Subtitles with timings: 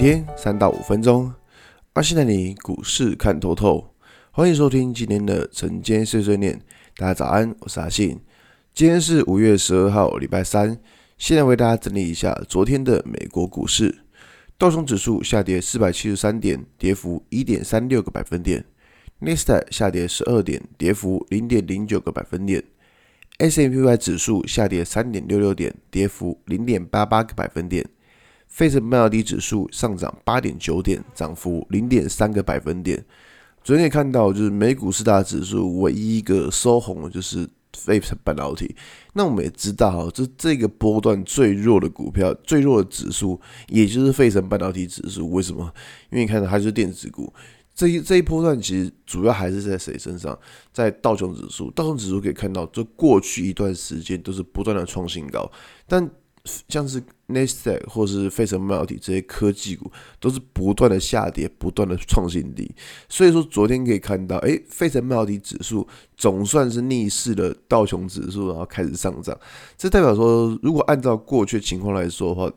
[0.00, 1.30] 天三到五分钟，
[1.92, 3.92] 阿信带你股市看透透。
[4.30, 6.58] 欢迎收听今天的晨间碎碎念。
[6.96, 8.18] 大家早安，我是阿信。
[8.72, 10.80] 今天是五月十二号，礼拜三。
[11.18, 13.98] 现在为大家整理一下昨天的美国股市。
[14.56, 18.64] 道琼指数下跌四百七十三点，跌幅一点三六个百分点。
[19.18, 22.64] 纳斯达克下跌十二点，跌幅零点零九个百分点。
[23.36, 27.86] S&P 指数下跌三点六六点，跌幅零点八八个百分点。
[28.50, 33.02] 费城半导体指数上涨八点九点，涨幅零点三个百分点。
[33.62, 38.74] 昨天可以看到，就是美股四大指数唯一一个收红的，就是费城半导体。
[39.12, 45.30] 那我们也知道，这这个波段最弱的股票、最弱的指数，也就是费城半导体指数。
[45.30, 45.72] 为什么？
[46.10, 47.32] 因为你看到它就是电子股。
[47.72, 50.36] 这一这一波段其实主要还是在谁身上？
[50.72, 51.70] 在道琼指数。
[51.70, 55.50] 道琼指数可以看到，这过去一段时间都是不断的创新高，
[55.86, 56.10] 但。
[56.68, 62.74] 像是 Nasdaq 或是费城半导体这些科技股，都是不断的下跌，不断的创新低。
[63.08, 69.38] 所以说，昨天可以看到，诶，费城半导体指数总算是逆势的道琼指数，然后开始上涨。
[69.76, 72.52] 这代表说，如果按照过去情况来说的话，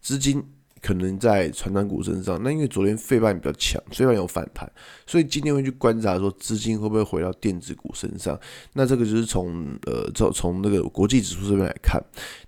[0.00, 0.42] 资金。
[0.84, 4.70] 可能在传长股身上，那因为昨天费半比较强，费半有反弹，
[5.06, 8.38] 所以今天会去观察说资金会不会回到电子股身上。
[8.74, 11.98] 那这个就是从呃从从那个国际指数这边来看。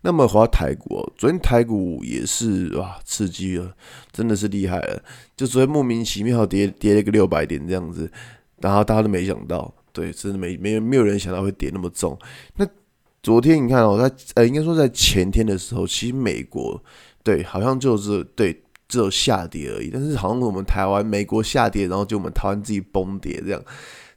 [0.02, 3.74] 那么回到台股，昨天台股也是哇刺激了，
[4.12, 5.02] 真的是厉害了。
[5.34, 8.12] 就昨天莫名其妙跌跌了个六百点这样子，
[8.60, 12.18] 然后大家都没想到，对，真的没没没有人想到会跌那么重。
[12.56, 12.68] 那
[13.22, 16.78] 昨天你看哦，在呃应该说在前天的时候，其实美国。
[17.26, 19.90] 对，好像就是对，只有下跌而已。
[19.92, 23.60] 但是好像我们台湾、美国下跌，然后就我们台湾自己崩跌这样。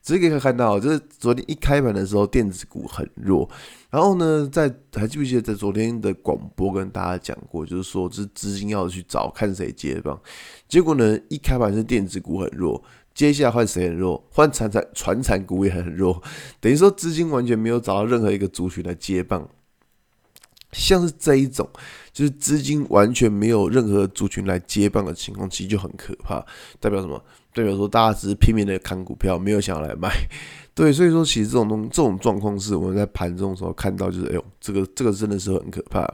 [0.03, 3.49] 只是可以看到，就是昨天一开盘的时候，电子股很弱。
[3.89, 10.19] 然后呢，在还记不记得在昨天的广播跟大家讲过，就是说这资金要去找看谁接棒。
[10.67, 12.83] 结果呢，一开盘是电子股很弱，
[13.15, 14.23] 接下来换谁很弱？
[14.29, 16.21] 换传产船产股也很弱。
[16.61, 19.49] 等于说资金完全没有找到任何一个族群来接棒。
[20.71, 21.67] 像是这一种，
[22.13, 26.45] 就是资金完全没有任何族群来接棒的情况，其实就很可怕。
[26.79, 27.21] 代表什么？
[27.51, 30.09] 代表说大家只是拼命的看股票，没有想要来买。
[30.75, 36.07] 对，所以说其实这种东这种状况是我们在盘中的时候看到，就是哎呦，这个这个真的是很可怕。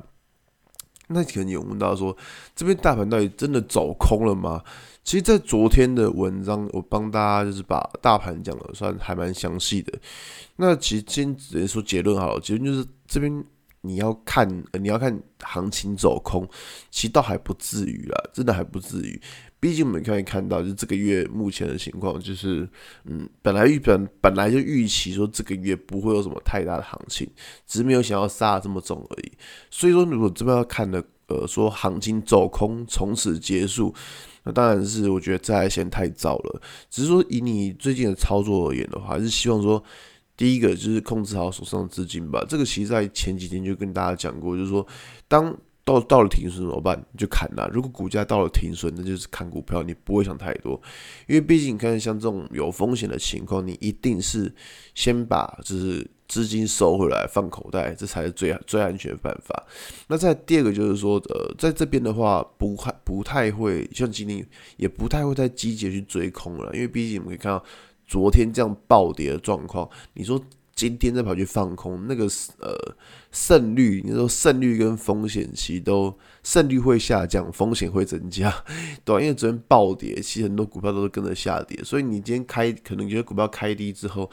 [1.09, 2.15] 那可能有问到说，
[2.55, 4.63] 这边大盘到底真的走空了吗？
[5.03, 9.93] 其实，在昨天的文章，我帮大家就是把大盘讲的算还蛮详细的。
[10.55, 13.43] 那其实先直接说结论好了，结论就是这边。
[13.85, 16.47] 你要看，你要看行情走空，
[16.89, 19.21] 其实倒还不至于啦，真的还不至于。
[19.59, 22.69] 毕竟我们可以看到，就这个月目前的情况，就是
[23.05, 27.27] 嗯，本来预本本来就预期说这个月不会有什么太大的行情，
[27.65, 29.31] 只是没有想要杀这么重而已。
[29.71, 33.91] 所以说，如果这边要看的，呃，说行情走空从此结束，
[34.43, 36.61] 那当然是我觉得这还嫌太早了。
[36.91, 39.83] 只是说以你最近的操作而言的话，是希望说。
[40.37, 44.85] 第一个就是控制好手上的资金吧，这个其实在前几天就跟大家讲过，就是说，
[45.27, 47.01] 当到到了停损怎么办？
[47.17, 47.69] 就砍了。
[47.71, 50.81] 如果股价到了停损，那就是看股票，你不会想太多，
[51.27, 54.53] 因为毕竟你看像这种有风险的情况，你一定是
[54.93, 59.63] 先把就是资金收回来放口袋，这才是最最安全的办法。
[60.07, 64.45] 那在第二个就是说，呃，在这边的话，不太不太会像今天
[64.75, 67.63] 也不太会再积极去追空了，因为毕竟我们可以看到。
[68.07, 70.39] 昨天这样暴跌的状况，你说
[70.73, 72.25] 今天再跑去放空，那个
[72.59, 72.95] 呃
[73.31, 78.53] 胜率，你说胜率跟风险其实都胜率会下降，风险会增加，
[79.05, 84.29] 对，因为昨天暴跌，其实很多股票都是跟着下跌，所以你今天开，可能觉得股票开低之后，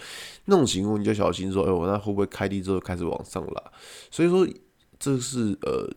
[0.46, 3.62] 那种情况你就小心说，哎，我那会不会开低之后开始往上拉？
[4.10, 4.46] 所以说
[4.98, 5.88] 这是呃。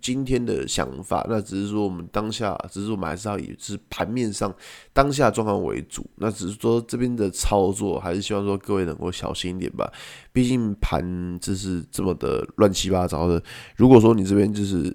[0.00, 4.54] 今天的想法，那只是说我们当下，只是说我们还是要以是盘面上
[4.92, 6.04] 当下状况为主。
[6.16, 9.90] 那只是说这边的操作，还是希望说各位能够小心一点吧。
[10.32, 13.42] 毕竟盘就是这么的乱七八糟的。
[13.76, 14.94] 如果说你这边就是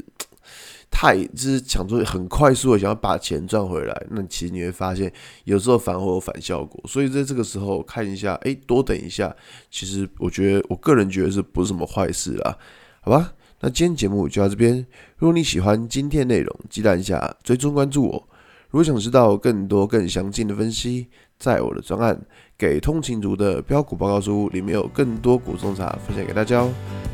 [0.89, 5.11] 太就是想说很快速的想要把钱赚回来，那其实你会发现
[5.43, 6.83] 有时候反而会有反效果。
[6.87, 9.35] 所以在这个时候看一下，哎，多等一下，
[9.69, 12.57] 其实我觉得我个人觉得是不是什么坏事啦？
[13.01, 13.33] 好吧。
[13.61, 14.85] 那今天节目就到这边。
[15.17, 18.27] 如果你喜欢今天内容，记得一下追踪关注我。
[18.69, 21.07] 如果想知道更多更详尽的分析，
[21.39, 22.15] 在我的专案
[22.57, 26.73] 《给通勤族的标股报告书》里面有更多股种茶分享给大家哦。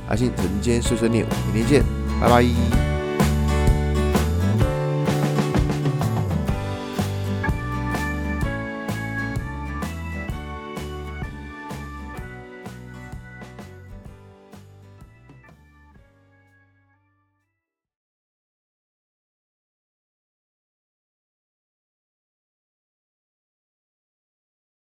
[0.09, 1.83] 阿信晨间碎碎念，明天见，
[2.19, 2.90] 拜拜。